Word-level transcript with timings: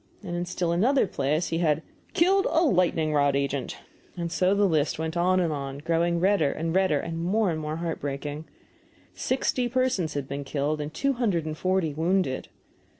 And 0.23 0.35
in 0.35 0.45
still 0.47 0.71
another 0.71 1.05
place 1.05 1.49
he 1.49 1.59
had 1.59 1.83
"killed 2.15 2.47
a 2.49 2.61
lightning 2.65 3.13
rod 3.13 3.35
agent." 3.35 3.77
And 4.17 4.31
so 4.31 4.55
the 4.55 4.65
list 4.65 4.97
went 4.97 5.15
on, 5.15 5.77
growing 5.77 6.19
redder 6.19 6.51
and 6.51 6.73
redder, 6.73 6.99
and 6.99 7.23
more 7.23 7.51
and 7.51 7.59
more 7.61 7.75
heartbreaking. 7.75 8.45
Sixty 9.13 9.69
persons 9.69 10.15
had 10.15 10.27
been 10.27 10.43
killed, 10.43 10.81
and 10.81 10.91
two 10.91 11.13
hundred 11.13 11.45
and 11.45 11.55
forty 11.55 11.93
wounded. 11.93 12.47